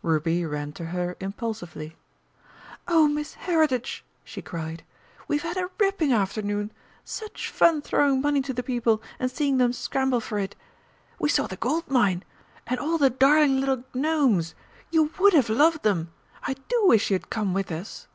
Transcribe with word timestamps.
Ruby 0.00 0.46
ran 0.46 0.72
to 0.72 0.86
her 0.86 1.16
impulsively: 1.20 1.96
"Oh, 2.88 3.08
Miss 3.08 3.34
Heritage!" 3.34 4.02
she 4.24 4.40
cried, 4.40 4.84
"we've 5.28 5.42
had 5.42 5.58
a 5.58 5.68
ripping 5.78 6.14
afternoon. 6.14 6.72
Such 7.04 7.50
fun 7.50 7.82
throwing 7.82 8.22
money 8.22 8.40
to 8.40 8.54
the 8.54 8.62
people, 8.62 9.02
and 9.18 9.30
seeing 9.30 9.58
them 9.58 9.74
scramble 9.74 10.20
for 10.20 10.38
it! 10.38 10.56
We 11.18 11.28
saw 11.28 11.46
the 11.46 11.56
Gold 11.56 11.90
Mine. 11.90 12.24
And 12.66 12.80
all 12.80 12.96
the 12.96 13.10
darling 13.10 13.60
little 13.60 13.84
Gnomes! 13.92 14.54
You 14.90 15.10
would 15.18 15.34
have 15.34 15.50
loved 15.50 15.82
them! 15.82 16.10
I 16.42 16.54
do 16.68 16.86
wish 16.86 17.10
you 17.10 17.16
had 17.16 17.28
come 17.28 17.52
with 17.52 17.70
us!" 17.70 18.08